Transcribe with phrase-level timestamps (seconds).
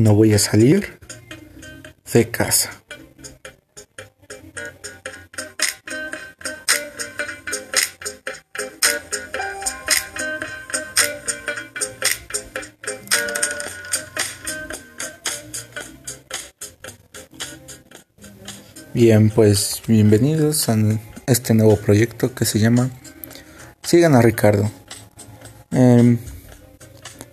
[0.00, 0.98] No voy a salir
[2.12, 2.79] de casa.
[19.02, 20.76] Bien, pues bienvenidos a
[21.26, 22.90] este nuevo proyecto que se llama
[23.82, 24.70] Sigan a Ricardo.
[25.70, 26.18] Em,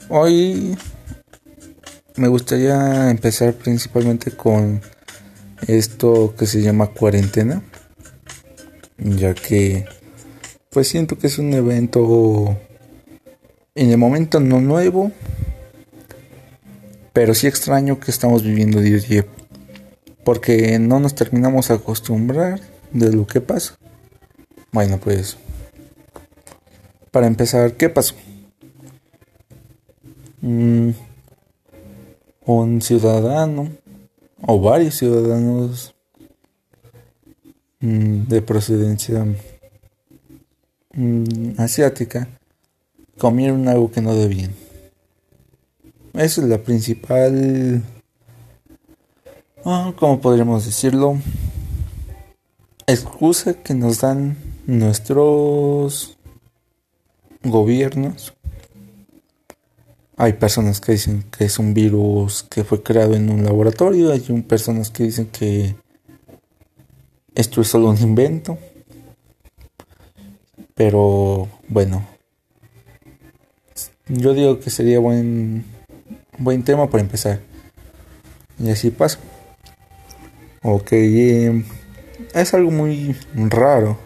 [0.07, 0.77] hoy
[2.15, 4.79] me gustaría empezar principalmente con
[5.67, 7.61] esto que se llama cuarentena,
[8.97, 9.83] ya que
[10.69, 12.57] pues siento que es un evento
[13.75, 15.11] en el momento no nuevo,
[17.11, 19.25] pero sí extraño que estamos viviendo día a día,
[20.27, 22.59] porque no nos terminamos a acostumbrar
[22.91, 23.77] de lo que pasa.
[24.73, 25.37] Bueno, pues
[27.11, 28.13] para empezar, ¿qué pasó?
[30.41, 30.89] Mm,
[32.45, 33.69] un ciudadano
[34.41, 35.95] o varios ciudadanos
[37.79, 39.25] mm, de procedencia
[40.91, 42.27] mm, asiática
[43.17, 44.51] comieron algo que no debían.
[46.15, 47.81] Esa es la principal,
[49.67, 51.17] ah, ¿cómo podríamos decirlo?
[52.87, 56.17] Excusa que nos dan nuestros
[57.43, 58.33] gobiernos
[60.19, 64.19] hay personas que dicen que es un virus que fue creado en un laboratorio, hay
[64.41, 65.75] personas que dicen que
[67.35, 68.57] esto es solo un invento.
[70.73, 72.03] Pero bueno,
[74.07, 75.65] yo digo que sería buen
[76.39, 77.39] buen tema para empezar.
[78.59, 79.19] Y así pasa.
[80.63, 81.63] Ok, eh,
[82.33, 83.97] es algo muy raro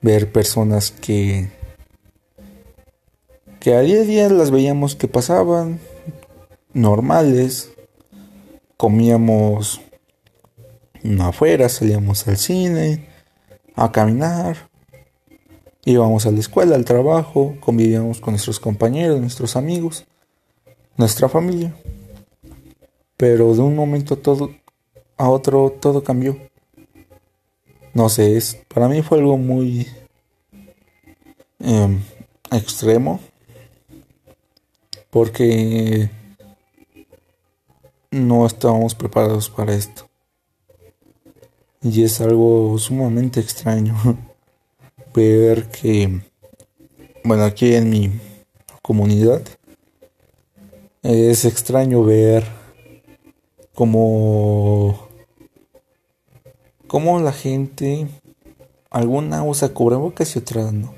[0.00, 1.50] ver personas que
[3.60, 5.80] que a día a día las veíamos que pasaban
[6.72, 7.72] normales,
[8.78, 9.82] comíamos
[11.20, 13.06] afuera, salíamos al cine,
[13.74, 14.70] a caminar,
[15.84, 20.06] íbamos a la escuela, al trabajo, convivíamos con nuestros compañeros, nuestros amigos,
[20.96, 21.74] nuestra familia.
[23.18, 24.50] Pero de un momento todo
[25.20, 26.38] a otro todo cambió.
[27.92, 29.86] No sé, es para mí fue algo muy
[31.58, 32.02] em,
[32.50, 33.20] extremo
[35.10, 36.08] porque
[38.10, 40.08] no estábamos preparados para esto.
[41.82, 43.96] Y es algo sumamente extraño
[45.14, 46.22] ver que,
[47.24, 48.10] bueno, aquí en mi
[48.80, 49.42] comunidad,
[51.02, 52.44] es extraño ver
[53.74, 55.09] cómo,
[56.90, 58.08] cómo la gente,
[58.90, 60.92] alguna usa cubrebocas y otra no.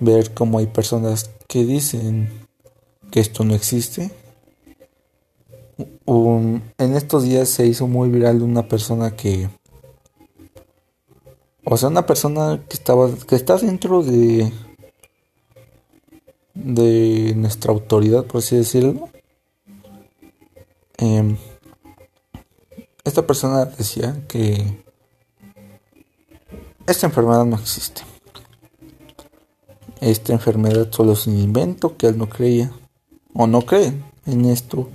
[0.00, 2.30] Ver cómo hay personas que dicen
[3.10, 4.10] que esto no existe.
[6.06, 9.50] en estos días se hizo muy viral una persona que
[11.64, 14.50] o sea una persona que estaba que está dentro de
[16.54, 19.10] de nuestra autoridad por así decirlo
[20.96, 21.36] em,
[23.16, 24.84] esta persona decía que
[26.86, 28.02] esta enfermedad no existe
[30.02, 32.70] esta enfermedad solo es un invento que él no creía
[33.32, 34.90] o no creen en esto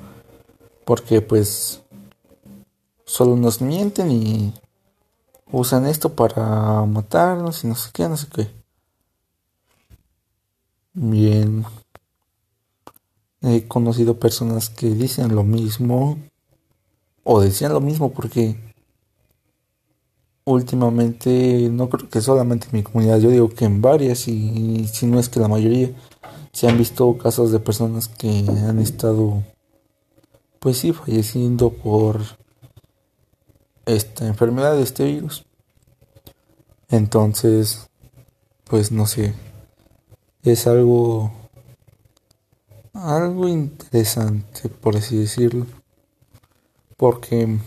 [0.85, 1.81] porque pues
[3.05, 4.53] solo nos mienten y
[5.51, 8.51] usan esto para matarnos y no sé qué, no sé qué.
[10.93, 11.65] Bien.
[13.41, 16.19] He conocido personas que dicen lo mismo
[17.23, 18.57] o decían lo mismo porque
[20.45, 25.05] últimamente no creo que solamente en mi comunidad, yo digo que en varias y si
[25.05, 25.91] no es que la mayoría
[26.51, 29.43] se han visto casos de personas que han estado,
[30.59, 32.21] pues sí, falleciendo por
[33.85, 35.45] esta enfermedad, de este virus.
[36.89, 37.89] Entonces,
[38.65, 39.33] pues no sé,
[40.43, 41.31] es algo,
[42.93, 45.65] algo interesante, por así decirlo,
[47.01, 47.57] porque,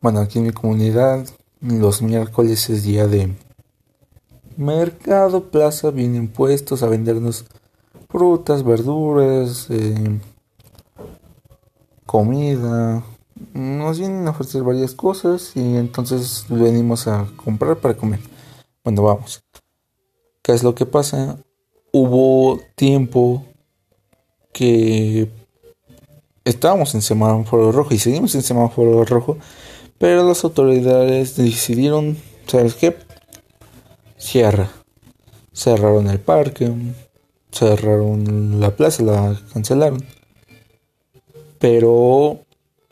[0.00, 1.24] bueno, aquí en mi comunidad,
[1.60, 3.36] los miércoles es día de
[4.56, 7.44] Mercado Plaza vienen puestos a vendernos
[8.08, 10.18] frutas, verduras, eh,
[12.04, 13.04] comida.
[13.54, 18.18] Nos vienen a ofrecer varias cosas y entonces venimos a comprar para comer.
[18.82, 19.44] Bueno, vamos.
[20.42, 21.38] ¿Qué es lo que pasa?
[21.92, 23.44] Hubo tiempo
[24.52, 25.45] que
[26.46, 29.36] estábamos en semáforo rojo y seguimos en semáforo rojo,
[29.98, 32.16] pero las autoridades decidieron,
[32.46, 32.96] ¿sabes qué?
[34.16, 34.70] Cierra.
[35.52, 36.72] Cerraron el parque,
[37.50, 40.04] cerraron la plaza, la cancelaron.
[41.58, 42.40] Pero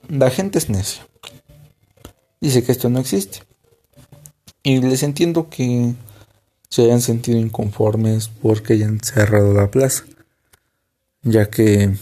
[0.08, 1.06] la gente es necia.
[2.40, 3.40] Dice que esto no existe.
[4.62, 5.94] Y les entiendo que
[6.70, 10.04] se hayan sentido inconformes porque hayan cerrado la plaza.
[11.22, 11.94] Ya que,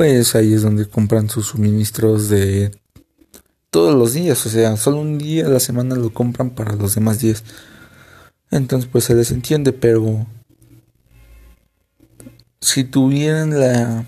[0.00, 2.70] pues ahí es donde compran sus suministros de
[3.68, 4.46] todos los días.
[4.46, 7.44] O sea, solo un día a la semana lo compran para los demás días.
[8.50, 10.26] Entonces, pues se les entiende, pero
[12.62, 14.06] si tuvieran la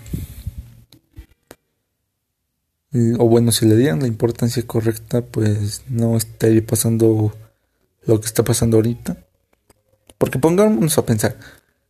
[3.19, 7.35] o bueno, si le dieran la importancia correcta, pues no estaría pasando
[8.07, 9.17] lo que está pasando ahorita.
[10.17, 11.37] Porque pongámonos a pensar,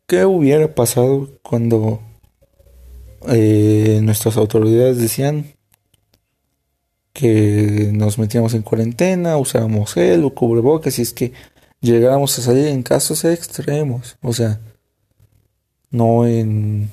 [0.08, 2.02] ¿qué hubiera pasado cuando
[3.28, 5.54] eh, nuestras autoridades decían
[7.14, 11.34] que nos metíamos en cuarentena, usábamos gel o cubrebocas y es que
[11.80, 14.18] llegábamos a salir en casos extremos?
[14.22, 14.60] O sea,
[15.92, 16.90] no en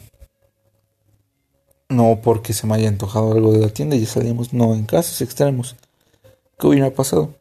[1.89, 4.85] no porque se me haya antojado algo de la tienda y ya salimos, no en
[4.85, 5.77] casos extremos.
[6.59, 7.35] ¿Qué hubiera pasado?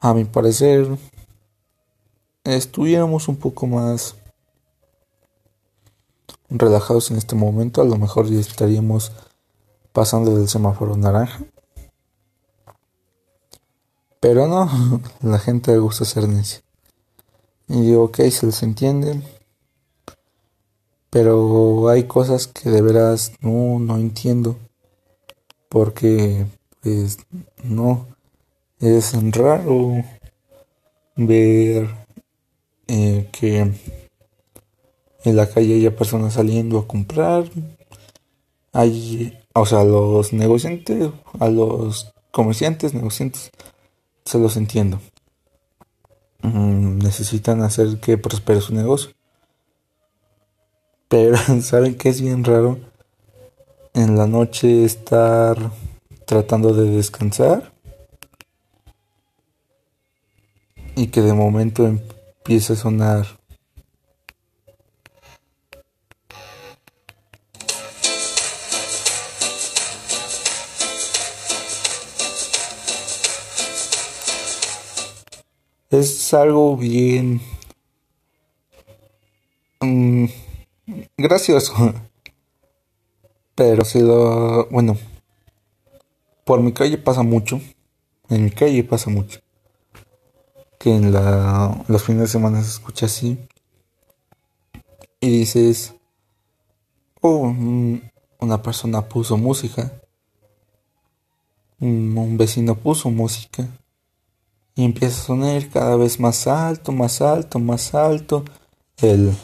[0.00, 0.86] A mi parecer,
[2.44, 4.16] estuviéramos un poco más
[6.50, 9.12] relajados en este momento, a lo mejor ya estaríamos
[9.92, 11.44] pasando del semáforo naranja.
[14.20, 16.60] Pero no, la gente le gusta ser necia.
[17.68, 19.22] Y digo, ok, se les entiende,
[21.10, 24.56] pero hay cosas que de veras no, no entiendo.
[25.68, 26.46] Porque,
[26.82, 27.18] pues,
[27.64, 28.06] no.
[28.80, 30.02] Es raro
[31.16, 31.90] ver
[32.88, 33.72] eh, que
[35.24, 37.44] en la calle haya personas saliendo a comprar.
[38.72, 43.50] Hay, o sea, los negociantes, a los comerciantes, negociantes,
[44.24, 45.00] se los entiendo.
[46.42, 49.10] Mm, necesitan hacer que prospere su negocio.
[51.08, 52.78] Pero saben que es bien raro
[53.94, 55.56] en la noche estar
[56.26, 57.72] tratando de descansar
[60.94, 63.39] y que de momento empiece a sonar
[75.90, 77.40] es algo bien
[79.80, 80.26] mm,
[81.16, 81.74] gracioso.
[83.54, 84.68] Pero si lo...
[84.70, 84.96] Bueno,
[86.44, 87.60] por mi calle pasa mucho.
[88.28, 89.40] En mi calle pasa mucho.
[90.78, 93.38] Que en la, los fines de semana se escucha así.
[95.20, 95.94] Y dices,
[97.20, 98.00] oh, mm,
[98.38, 100.00] una persona puso música.
[101.78, 103.68] Mm, un vecino puso música.
[104.80, 108.46] Y empieza a sonar cada vez más alto, más alto, más alto.
[109.02, 109.36] El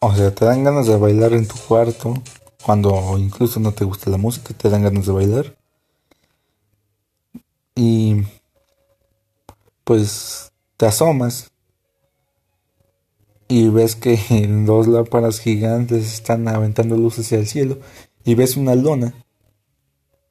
[0.00, 2.14] O sea, te dan ganas de bailar en tu cuarto,
[2.64, 5.56] cuando incluso no te gusta la música, te dan ganas de bailar.
[7.76, 8.24] Y
[9.84, 11.52] pues te asomas
[13.48, 14.18] y ves que
[14.66, 17.78] dos lámparas gigantes están aventando luces hacia el cielo
[18.24, 19.14] y ves una lona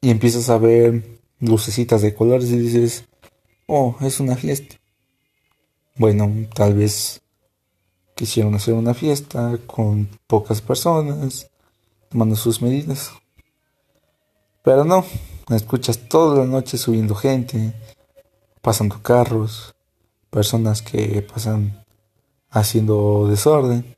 [0.00, 3.04] y empiezas a ver lucecitas de colores y dices,
[3.66, 4.76] oh, es una fiesta.
[5.96, 7.22] Bueno, tal vez
[8.14, 11.50] quisieron hacer una fiesta con pocas personas,
[12.10, 13.12] tomando sus medidas.
[14.62, 15.04] Pero no,
[15.50, 17.72] escuchas toda la noche subiendo gente,
[18.62, 19.74] pasando carros,
[20.30, 21.85] personas que pasan
[22.58, 23.96] haciendo desorden,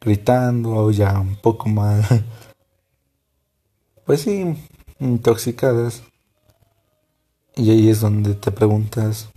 [0.00, 2.08] gritando ya un poco más,
[4.06, 4.56] pues sí,
[4.98, 6.02] intoxicadas.
[7.54, 9.28] Y ahí es donde te preguntas,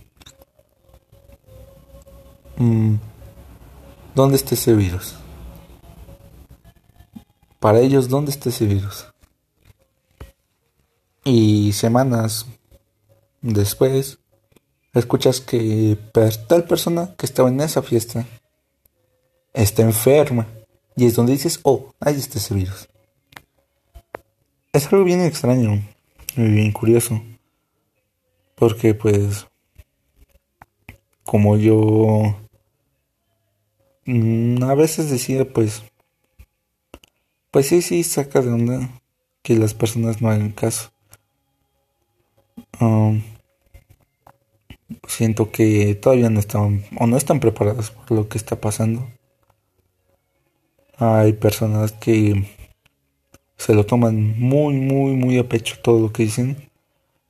[2.56, 2.94] mm,
[4.16, 5.14] ¿Dónde está ese virus?
[7.60, 9.08] Para ellos, ¿dónde está ese virus?
[11.22, 12.46] Y semanas
[13.42, 14.20] después,
[14.94, 15.98] escuchas que
[16.48, 18.24] tal persona que estaba en esa fiesta
[19.56, 20.46] está enferma.
[20.94, 22.88] Y es donde dices, oh, ahí está ese virus.
[24.72, 25.82] Es algo bien extraño
[26.36, 27.20] y bien curioso.
[28.54, 29.46] Porque pues,
[31.24, 32.36] como yo
[34.06, 35.82] Mm, a veces decía, pues,
[37.50, 39.02] pues sí, sí, saca de onda
[39.42, 40.92] que las personas no hagan caso.
[42.80, 43.22] Um,
[45.08, 49.08] siento que todavía no están o no están preparadas por lo que está pasando.
[50.98, 52.46] Hay personas que
[53.56, 56.56] se lo toman muy, muy, muy a pecho todo lo que dicen.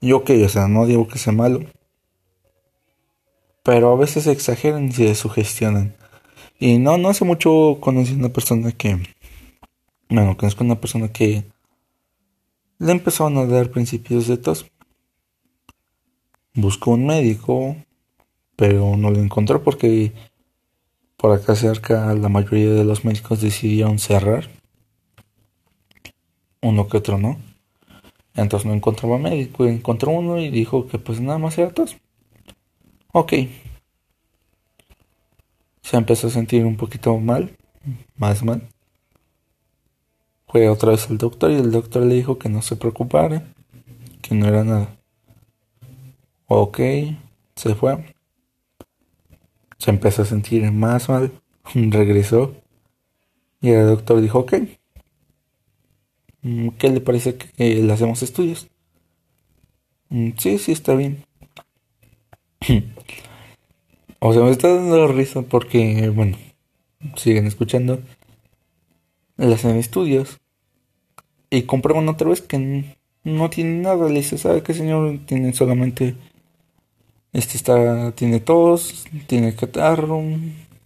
[0.00, 1.64] Y ok, o sea, no digo que sea malo.
[3.62, 5.96] Pero a veces exageran y se sugestionan.
[6.58, 8.98] Y no, no hace mucho conocí a una persona que.
[10.08, 11.44] Bueno, conozco a una persona que
[12.78, 14.66] le empezaron a dar principios de tos.
[16.54, 17.76] Buscó un médico,
[18.54, 20.12] pero no lo encontró porque
[21.26, 24.48] por acá cerca la mayoría de los médicos decidieron cerrar.
[26.62, 27.36] Uno que otro no.
[28.36, 29.66] Entonces no encontraba médico.
[29.66, 31.96] Encontró uno y dijo que pues nada más era tos.
[33.12, 33.32] Ok.
[35.82, 37.56] Se empezó a sentir un poquito mal.
[38.14, 38.62] Más mal.
[40.46, 43.42] Fue otra vez al doctor y el doctor le dijo que no se preocupara.
[44.22, 44.96] Que no era nada.
[46.46, 46.78] Ok,
[47.56, 48.15] se fue.
[49.78, 51.32] Se empezó a sentir más mal.
[51.74, 52.54] Regresó.
[53.60, 54.54] Y el doctor dijo, ok.
[56.42, 58.68] Mm, ¿Qué le parece que le hacemos estudios?
[60.08, 61.24] Mm, sí, sí, está bien.
[64.20, 66.36] o sea, me está dando risa porque, bueno,
[67.16, 68.00] siguen escuchando.
[69.36, 70.38] Le hacen estudios.
[71.50, 72.84] Y comprueban otra vez que
[73.24, 74.08] no tiene nada.
[74.08, 75.18] Le dice, ¿sabe qué, señor?
[75.26, 76.16] Tiene solamente
[77.32, 80.22] este está, tiene tos, tiene catarro,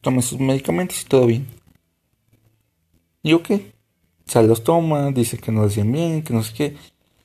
[0.01, 1.47] toma sus medicamentos y todo bien.
[3.23, 3.51] ¿Y ok?
[4.27, 6.77] Se los toma, dice que no hacen bien, que no sé qué.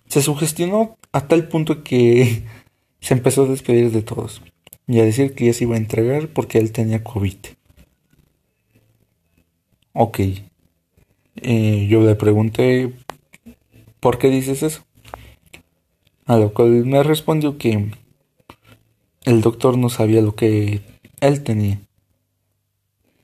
[0.07, 2.43] Se sugestionó a tal punto que
[2.99, 4.41] se empezó a despedir de todos.
[4.87, 7.37] Y a decir que ya se iba a entregar porque él tenía COVID.
[9.93, 10.19] Ok.
[11.37, 12.93] Eh, yo le pregunté,
[13.99, 14.83] ¿por qué dices eso?
[16.25, 17.91] A lo cual me respondió que
[19.25, 20.81] el doctor no sabía lo que
[21.19, 21.79] él tenía.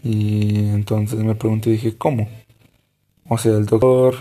[0.03, 2.27] Y entonces me pregunté y dije, ¿cómo?
[3.29, 4.15] O sea, el doctor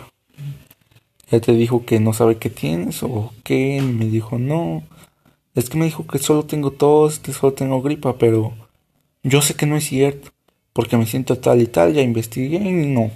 [1.30, 3.80] ya te dijo que no sabe qué tienes o qué.
[3.82, 4.82] Me dijo, no.
[5.54, 8.52] Es que me dijo que solo tengo tos, que solo tengo gripa, pero
[9.22, 10.30] yo sé que no es cierto.
[10.72, 13.10] Porque me siento tal y tal, ya investigué y no.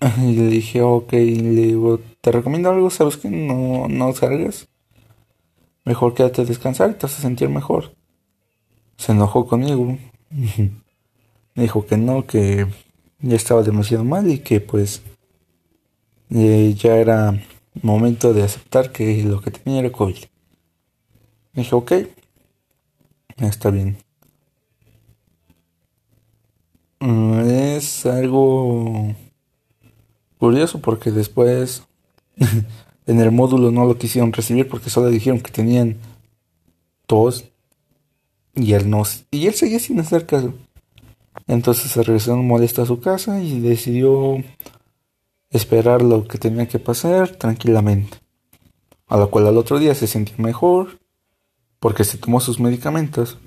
[0.18, 4.68] Y le dije, ok, le digo, te recomiendo algo, ¿sabes que no, no salgas?
[5.88, 7.94] Mejor quédate a descansar y te vas a sentir mejor.
[8.98, 9.96] Se enojó conmigo.
[10.28, 10.82] Me
[11.62, 12.66] dijo que no, que
[13.20, 15.00] ya estaba demasiado mal y que pues
[16.28, 17.42] eh, ya era
[17.80, 20.24] momento de aceptar que lo que tenía era COVID.
[21.54, 21.92] Me dije, ok,
[23.38, 23.96] está bien.
[27.00, 29.14] Mm, es algo
[30.36, 31.82] curioso porque después
[33.08, 35.96] En el módulo no lo quisieron recibir porque solo dijeron que tenían
[37.06, 37.46] tos
[38.54, 40.52] y él no y él seguía sin hacer caso.
[41.46, 44.36] Entonces se regresó molesto a su casa y decidió
[45.48, 48.18] esperar lo que tenía que pasar tranquilamente.
[49.06, 50.98] A lo cual al otro día se sintió mejor
[51.80, 53.38] porque se tomó sus medicamentos.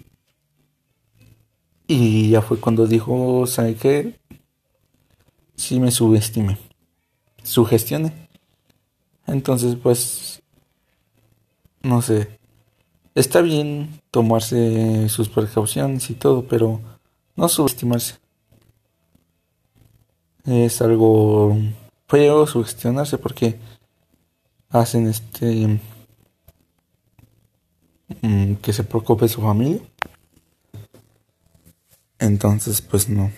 [1.86, 4.20] Y ya fue cuando dijo, ¿sabe qué?
[5.56, 6.58] Sí me subestimé.
[7.44, 8.31] Sugestione.
[9.32, 10.44] Entonces, pues,
[11.84, 12.38] no sé.
[13.16, 16.82] Está bien tomarse sus precauciones y todo, pero
[17.38, 18.16] no subestimarse.
[20.46, 21.56] Es algo
[22.08, 23.58] feo sugestionarse porque
[24.70, 25.80] hacen este
[28.22, 29.82] mm, que se preocupe su familia.
[32.20, 33.32] Entonces, pues no.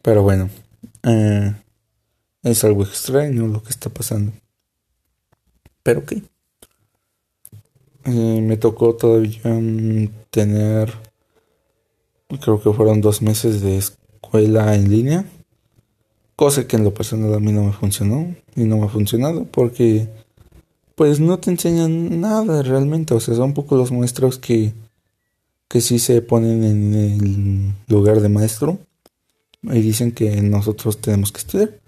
[0.00, 0.48] Pero bueno,
[1.02, 1.54] eh,
[2.44, 4.32] es algo extraño lo que está pasando.
[5.82, 6.12] Pero ok.
[8.06, 9.40] Eh, me tocó todavía
[10.30, 10.92] tener,
[12.40, 15.24] creo que fueron dos meses de escuela en línea.
[16.36, 18.34] Cosa que en lo personal a mí no me funcionó.
[18.54, 20.08] Y no me ha funcionado porque
[20.94, 23.14] pues no te enseñan nada realmente.
[23.14, 24.74] O sea, son poco los maestros que,
[25.66, 28.78] que sí se ponen en el lugar de maestro
[29.62, 31.83] y dicen que nosotros tenemos que estudiar.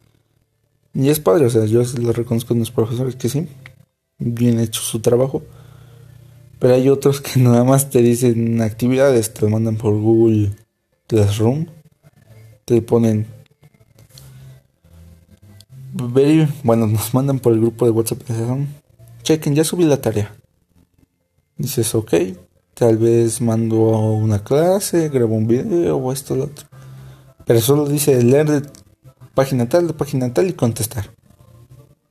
[0.96, 3.46] Y es padre, o sea, yo lo reconozco a los profesores que sí,
[4.18, 5.42] bien hecho su trabajo.
[6.58, 10.52] Pero hay otros que nada más te dicen actividades, te mandan por Google
[11.06, 11.66] Classroom,
[12.64, 13.26] te ponen.
[16.64, 18.22] bueno, nos mandan por el grupo de WhatsApp.
[19.22, 20.34] Chequen, ya subí la tarea.
[21.58, 22.14] Dices, ok,
[22.72, 23.76] tal vez mando
[24.14, 26.66] una clase, grabo un video o esto o lo otro.
[27.44, 28.62] Pero solo dice leer
[29.36, 31.10] página tal, página tal y contestar.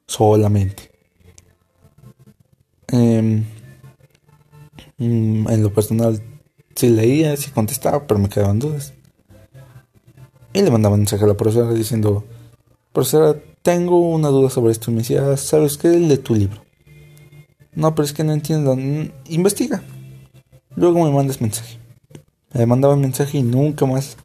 [0.07, 0.91] Solamente.
[2.91, 3.41] Mm,
[5.49, 6.21] en lo personal
[6.75, 8.93] sí leía, sí contestaba, pero me quedaban dudas.
[10.53, 12.23] Y le mandaba un mensaje a la profesora diciendo,
[12.93, 14.91] profesora, tengo una duda sobre esto.
[14.91, 15.89] Y me decía, ¿sabes qué?
[15.89, 16.63] Lee tu libro.
[17.73, 18.77] No, pero es que no entiendo.
[19.29, 19.81] Investiga.
[20.75, 21.79] Luego me mandas mensaje.
[22.53, 24.15] Me mandaba un mensaje y nunca más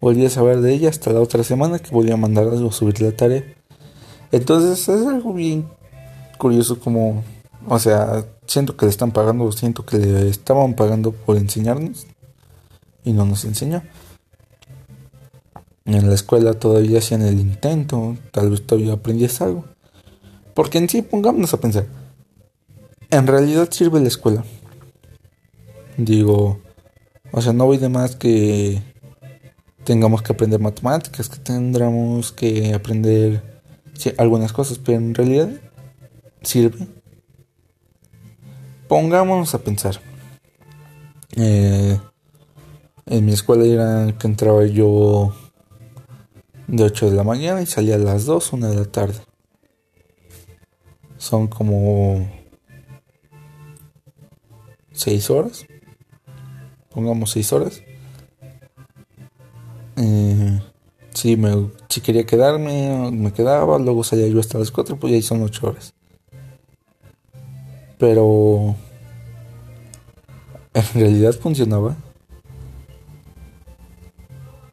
[0.00, 3.00] volví a saber de ella hasta la otra semana que volví a mandarla o subir
[3.00, 3.44] la tarea.
[4.32, 5.68] Entonces es algo bien
[6.36, 7.24] curioso como,
[7.66, 12.06] o sea, siento que le están pagando, siento que le estaban pagando por enseñarnos
[13.04, 13.82] y no nos enseñó.
[15.84, 19.64] En la escuela todavía hacían el intento, tal vez todavía aprendías algo.
[20.54, 21.86] Porque en sí, pongámonos a pensar,
[23.10, 24.44] en realidad sirve la escuela.
[25.96, 26.60] Digo,
[27.32, 28.82] o sea, no voy de más que
[29.84, 33.42] tengamos que aprender matemáticas, que tendremos que aprender
[34.16, 35.50] algunas cosas, pero en realidad
[36.42, 36.86] sirve.
[38.88, 40.00] Pongámonos a pensar.
[41.36, 41.98] Eh,
[43.06, 45.34] en mi escuela era que entraba yo
[46.66, 49.20] de 8 de la mañana y salía a las 2, 1 de la tarde.
[51.16, 52.30] Son como
[54.92, 55.66] 6 horas.
[56.90, 57.82] Pongamos 6 horas.
[59.98, 60.60] Eh,
[61.12, 63.78] si, me, si quería quedarme, me quedaba.
[63.78, 65.94] Luego salía yo hasta las 4, pues ahí son 8 horas.
[67.98, 68.76] Pero
[70.74, 71.96] en realidad funcionaba.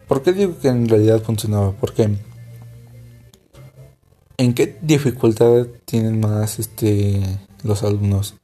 [0.08, 1.72] ¿Por qué digo que en realidad funcionaba?
[1.72, 2.16] Porque
[4.38, 7.22] ¿en qué dificultad tienen más este
[7.64, 8.36] los alumnos?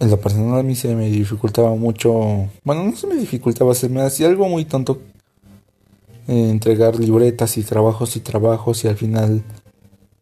[0.00, 3.88] En lo personal a mí se me dificultaba mucho, bueno, no se me dificultaba, se
[3.88, 5.00] me hacía algo muy tonto
[6.30, 9.42] entregar libretas y trabajos y trabajos y al final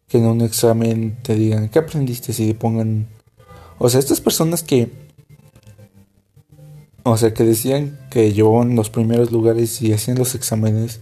[0.07, 2.33] que en un examen te digan, ¿qué aprendiste?
[2.33, 3.07] Si pongan,
[3.77, 4.89] o sea, estas personas que
[7.03, 11.01] o sea, que decían que llevaban los primeros lugares y hacían los exámenes.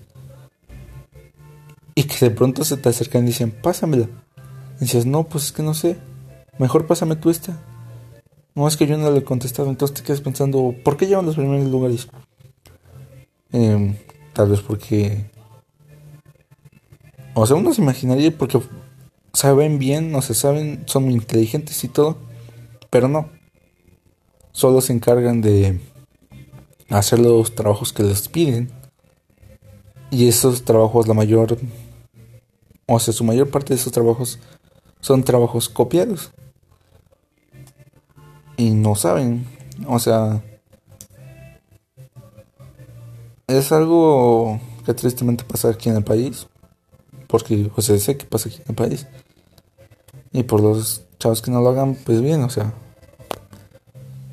[1.95, 4.07] Y que de pronto se te acercan y dicen, pásamela.
[4.77, 5.97] Y dices, no, pues es que no sé.
[6.59, 7.59] Mejor pásame tú esta.
[8.55, 9.69] No es que yo no le he contestado.
[9.69, 12.07] Entonces te quedas pensando, ¿por qué llevan los primeros lugares?
[13.51, 13.95] Em,
[14.37, 15.25] tal vez porque...
[17.33, 18.61] O sea, uno se imaginaría porque
[19.33, 22.17] saben bien, o sea, saben, son muy inteligentes y todo.
[22.91, 23.29] Pero no
[24.51, 25.79] solo se encargan de
[26.89, 28.71] hacer los trabajos que les piden.
[30.11, 31.57] Y esos trabajos, la mayor,
[32.85, 34.39] o sea, su mayor parte de esos trabajos
[34.99, 36.31] son trabajos copiados.
[38.55, 39.47] Y no saben,
[39.87, 40.43] o sea,
[43.57, 46.47] es algo que tristemente pasa aquí en el país.
[47.27, 49.07] Porque, o sea, sé que pasa aquí en el país.
[50.31, 52.73] Y por los chavos que no lo hagan, pues bien, o sea,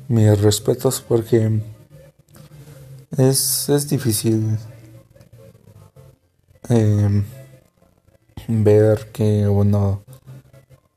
[0.07, 1.61] mis respetos porque
[3.17, 4.57] es, es difícil
[6.69, 7.25] em,
[8.47, 10.03] ver que, bueno,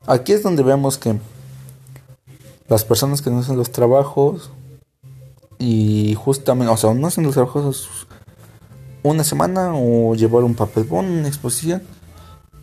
[0.05, 1.17] aquí es donde vemos que
[2.67, 4.51] las personas que no hacen los trabajos
[5.57, 8.07] y justamente, o sea, no hacen los trabajos
[9.03, 11.81] una semana o llevar un papel una exposición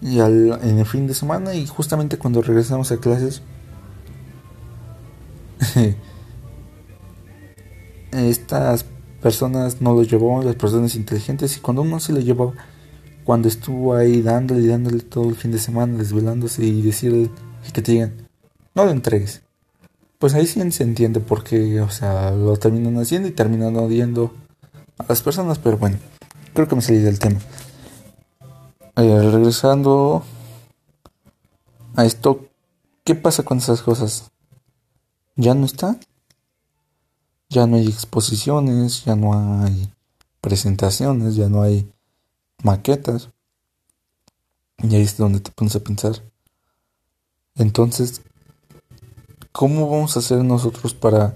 [0.03, 3.43] y al, en el fin de semana y justamente cuando regresamos a clases
[8.13, 8.85] estas
[9.21, 12.55] personas no lo llevó, las personas inteligentes, y cuando uno se lo llevó,
[13.25, 17.31] cuando estuvo ahí dándole y dándole todo el fin de semana, desvelándose y decirle
[17.73, 18.15] que te digan,
[18.75, 19.43] no lo entregues.
[20.19, 24.33] Pues ahí sí se entiende porque, o sea, lo terminan haciendo y terminan odiando
[24.99, 25.99] a las personas, pero bueno,
[26.57, 27.39] creo que me salí del tema.
[28.97, 30.25] Regresando
[31.95, 32.49] a esto,
[33.05, 34.33] ¿qué pasa con esas cosas?
[35.37, 35.97] ¿Ya no está?
[37.49, 39.93] ya no hay exposiciones, ya no hay
[40.41, 41.91] presentaciones, ya no hay
[42.63, 43.31] maquetas.
[44.83, 46.23] Y ahí es donde te pones a pensar.
[47.55, 48.21] Entonces,
[49.53, 51.35] ¿cómo vamos a hacer nosotros para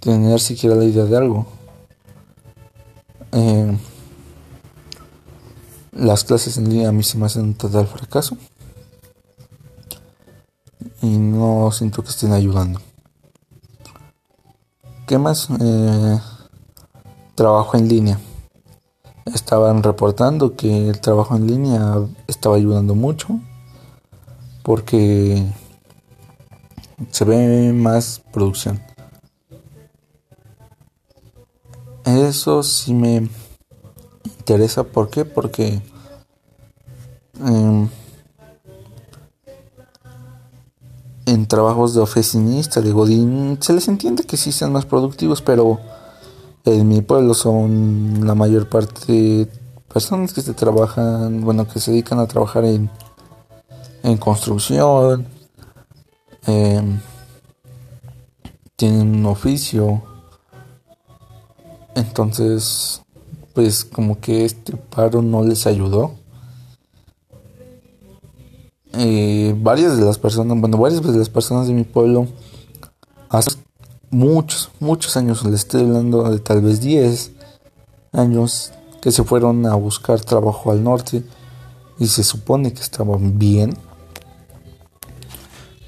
[0.00, 1.46] tener siquiera la idea de algo?
[3.32, 3.76] Eh,
[5.98, 8.36] las clases en línea a mí se me hacen un total fracaso.
[11.02, 12.80] Y no siento que estén ayudando.
[15.06, 15.48] ¿Qué más?
[15.60, 16.20] Eh,
[17.34, 18.20] trabajo en línea.
[19.26, 23.40] Estaban reportando que el trabajo en línea estaba ayudando mucho
[24.62, 25.44] porque
[27.10, 28.80] se ve más producción.
[32.04, 33.28] Eso sí me
[34.48, 34.82] interesa.
[34.82, 35.26] ¿Por qué?
[35.26, 35.82] Porque
[37.44, 37.88] em,
[41.26, 45.78] en trabajos de oficinista, de godín, se les entiende que sí sean más productivos, pero
[46.64, 49.48] en mi pueblo son la mayor parte
[49.92, 52.90] personas que se trabajan, bueno, que se dedican a trabajar en,
[54.02, 55.26] en construcción,
[56.46, 57.00] em,
[58.76, 60.02] tienen un oficio,
[61.94, 63.02] entonces,
[63.58, 66.12] pues como que este paro no les ayudó.
[68.92, 72.28] Eh, varias de las personas, bueno, varias de las personas de mi pueblo,
[73.28, 73.50] hace
[74.10, 77.32] muchos, muchos años, les estoy hablando de tal vez 10
[78.12, 81.24] años, que se fueron a buscar trabajo al norte
[81.98, 83.76] y se supone que estaban bien.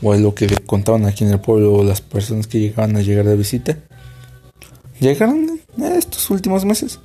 [0.03, 3.27] O es lo que contaban aquí en el pueblo las personas que llegaban a llegar
[3.27, 3.79] de visita.
[4.99, 6.99] Llegaron estos últimos meses.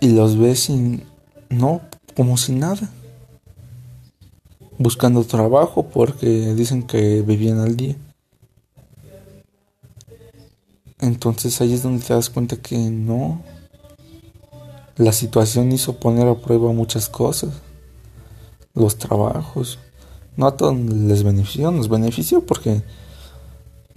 [0.00, 1.04] Y los ves sin...
[1.50, 1.80] No,
[2.14, 2.90] como sin nada.
[4.78, 7.96] Buscando trabajo porque dicen que vivían al día.
[11.00, 13.40] Entonces ahí es donde te das cuenta que no,
[14.96, 17.50] la situación hizo poner a prueba muchas cosas.
[18.74, 19.78] Los trabajos.
[20.36, 22.82] No a todos les benefició, nos benefició porque,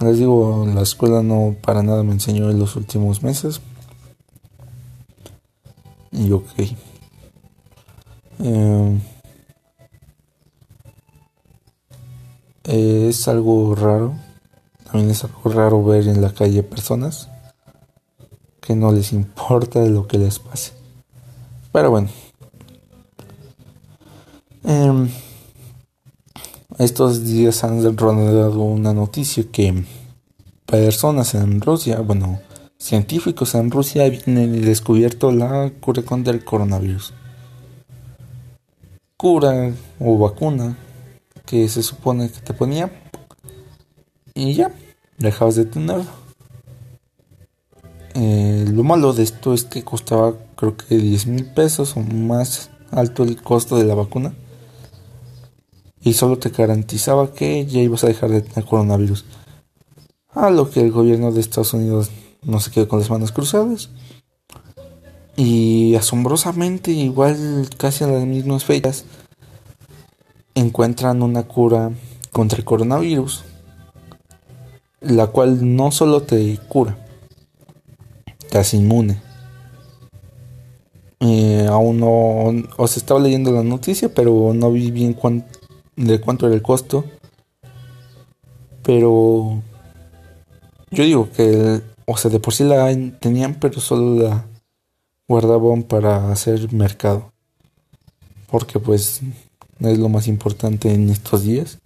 [0.00, 3.60] les digo, la escuela no para nada me enseñó en los últimos meses.
[6.12, 6.52] Y ok.
[8.38, 9.00] Em,
[12.64, 14.14] es algo raro.
[14.84, 17.28] También es algo raro ver en la calle personas
[18.60, 20.72] que no les importa lo que les pase.
[21.72, 22.08] Pero bueno.
[24.64, 25.08] Em,
[26.78, 29.84] estos días han rodado una noticia que
[30.66, 32.40] personas en Rusia, bueno,
[32.82, 37.14] científicos en Rusia habían descubierto la cura contra el coronavirus.
[39.16, 40.76] Cura o vacuna
[41.46, 42.90] que se supone que te ponía
[44.34, 44.74] y ya,
[45.16, 46.10] dejabas de tenerlo.
[48.14, 52.70] Eh, lo malo de esto es que costaba creo que 10 mil pesos o más
[52.90, 54.34] alto el costo de la vacuna.
[56.00, 59.24] Y solo te garantizaba que ya ibas a dejar de tener coronavirus.
[60.30, 62.10] A lo que el gobierno de Estados Unidos
[62.42, 63.90] no se quedó con las manos cruzadas.
[65.36, 69.04] Y asombrosamente, igual casi a las mismas fechas,
[70.54, 71.90] encuentran una cura
[72.32, 73.44] contra el coronavirus.
[75.00, 76.96] La cual no solo te cura,
[78.50, 79.20] casi inmune.
[81.18, 85.16] Eh, aún no os estaba leyendo la noticia, pero no vi bien
[85.96, 87.04] de cuánto era el costo.
[88.82, 89.62] Pero
[90.90, 91.80] yo digo que,
[92.12, 94.46] o sea, de por sí la tenían, pero solo la
[95.26, 97.32] guardaban para hacer mercado.
[98.50, 99.22] Porque pues
[99.80, 101.78] es lo más importante en estos días.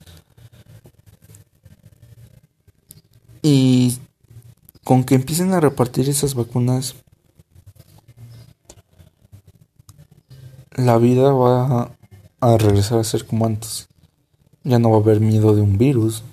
[3.40, 3.98] Y
[4.82, 6.96] con que empiecen a repartir esas vacunas,
[10.74, 11.96] la vida va
[12.40, 13.88] a regresar a ser como antes.
[14.64, 16.24] Ya no va a haber miedo de un virus,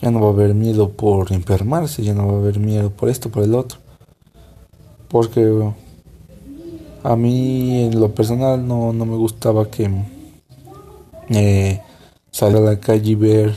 [0.00, 3.08] ya no va a haber miedo por enfermarse, ya no va a haber miedo por
[3.08, 3.78] esto, por el otro.
[5.08, 5.72] Porque
[7.02, 9.90] a mí en lo personal no, me gustaba que
[11.30, 11.80] eh,
[12.40, 13.56] a la calle y ver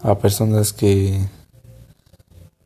[0.00, 1.18] a personas que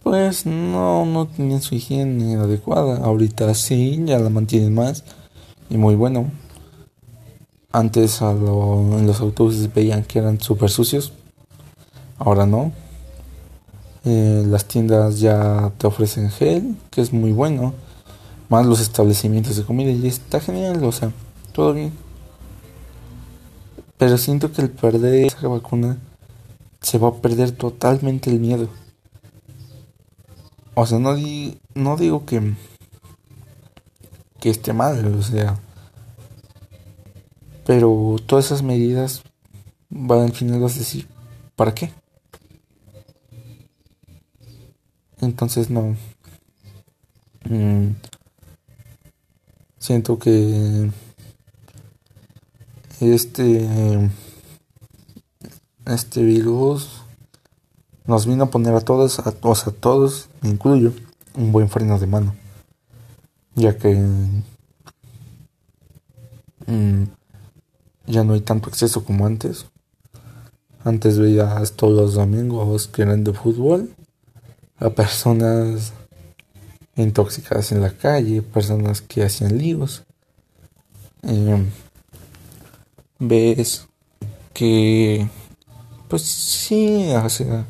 [0.02, 3.04] pues no, no tenían su higiene adecuada.
[3.04, 5.04] Ahorita sí, ya la mantienen más
[5.68, 6.30] y muy bueno.
[7.72, 11.12] Antes en los autobuses veían que eran súper sucios,
[12.20, 12.72] ahora no.
[14.04, 17.74] Eh, las tiendas ya te ofrecen gel, que es muy bueno.
[18.48, 21.12] Más los establecimientos de comida y está genial, o sea,
[21.52, 21.92] todo bien.
[23.98, 25.98] Pero siento que al perder esa vacuna
[26.80, 28.68] se va a perder totalmente el miedo.
[30.74, 31.14] O sea, no,
[31.74, 32.54] no digo que,
[34.40, 35.58] que esté mal, o sea.
[37.66, 39.22] Pero todas esas medidas
[39.90, 41.06] van al final a decir,
[41.54, 41.92] ¿para qué?
[45.20, 45.96] Entonces no.
[47.44, 47.94] Mm,
[49.78, 50.90] siento que
[53.00, 54.10] este
[55.86, 57.02] este virus
[58.06, 60.92] nos vino a poner a todos, a, o a todos, me incluyo,
[61.34, 62.34] un buen freno de mano.
[63.54, 63.94] Ya que
[66.66, 67.04] mm,
[68.06, 69.66] ya no hay tanto acceso como antes.
[70.84, 73.94] Antes veías todos los domingos que eran de fútbol
[74.80, 75.92] a personas
[76.96, 80.04] intoxicadas en la calle, personas que hacían líos.
[81.22, 81.70] Em,
[83.18, 83.86] ves
[84.52, 85.28] que
[86.10, 87.66] pues sí, o sea,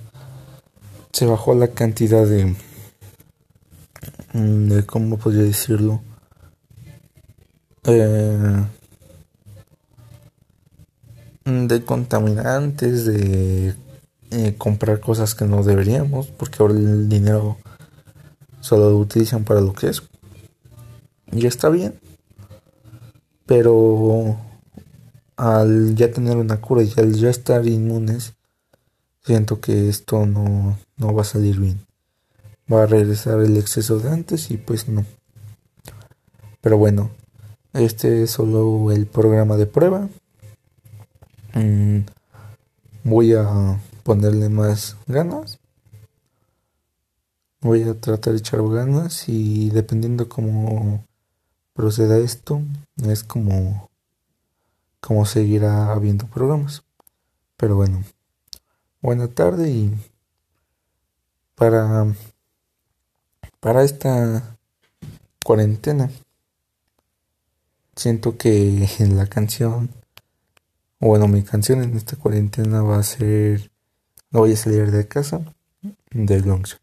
[1.12, 2.56] se bajó la cantidad de,
[4.32, 6.00] de cómo podría decirlo,
[7.84, 8.64] eh,
[11.44, 13.74] de contaminantes, de
[14.30, 17.58] eh, comprar cosas que no deberíamos, porque ahora el dinero
[18.60, 20.02] solo lo utilizan para lo que es.
[21.32, 21.98] Y está bien.
[23.46, 24.36] Pero
[25.36, 28.34] al ya tener una cura y al ya estar inmunes,
[29.24, 31.86] siento que esto no, no va a salir bien.
[32.72, 35.04] Va a regresar el exceso de antes y pues no.
[36.60, 37.10] Pero bueno,
[37.72, 40.08] este es solo el programa de prueba.
[41.54, 42.00] Mm,
[43.02, 45.60] voy a ponerle más ganas.
[47.60, 51.06] Voy a tratar de echar ganas y dependiendo cómo
[51.74, 52.60] proceda esto,
[53.04, 53.88] es como,
[55.00, 56.82] como seguirá habiendo programas.
[57.56, 58.02] Pero bueno,
[59.00, 59.94] buena tarde y
[61.54, 62.12] para,
[63.60, 64.58] para esta
[65.44, 66.10] cuarentena
[67.94, 69.88] siento que en la canción
[71.02, 73.69] bueno, mi canción en esta cuarentena va a ser
[74.32, 75.40] No voy a salir de casa
[76.12, 76.79] de Longshot.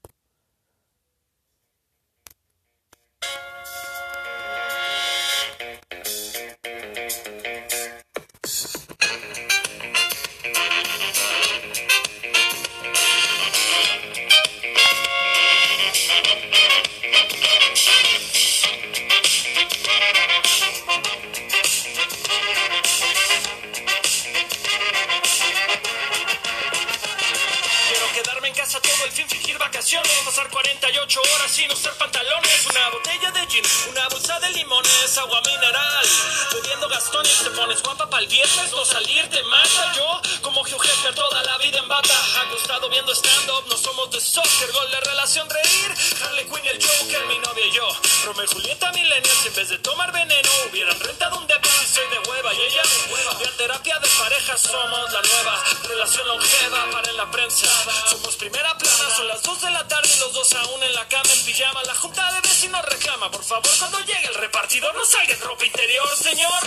[38.48, 39.94] Viernes, no salir te mata.
[39.96, 44.22] Yo, como Hugh Hefner toda la vida en bata, acostado viendo stand-up, no somos de
[44.22, 47.88] soccer, gol de relación reír, Harley Quinn y el Joker, mi novia y yo,
[48.26, 51.68] Romeo y Julieta millennials, en vez de tomar veneno, hubieran rentado un depa.
[51.84, 55.64] Y soy de hueva, y ella de hueva, y terapia de pareja somos la nueva,
[55.84, 57.68] relación longeva para en la prensa,
[58.10, 61.30] somos primera plana, son las 2 de la tarde los dos aún en la cama
[61.34, 61.84] en pijama.
[61.84, 65.66] La junta de vecinos reclama, por favor, cuando llegue el repartidor, no salga en ropa
[65.66, 66.60] interior, señor.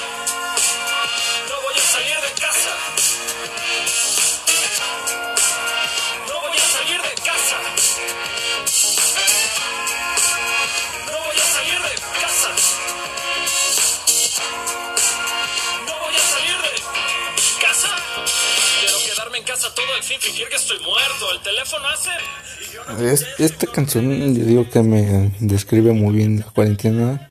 [23.38, 27.30] Esta canción yo digo que me describe muy bien la cuarentena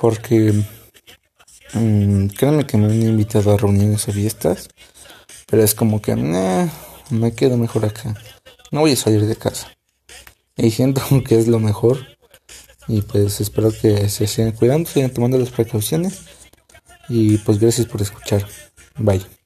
[0.00, 0.52] porque
[1.74, 4.68] mmm, créanme que me han invitado a reuniones o fiestas
[5.46, 8.14] pero es como que me quedo mejor acá.
[8.70, 9.76] No voy a salir de casa
[10.56, 12.06] y siento que es lo mejor
[12.88, 16.22] y pues espero que se sigan cuidando sigan tomando las precauciones
[17.08, 18.46] y pues gracias por escuchar.
[18.96, 19.41] Bye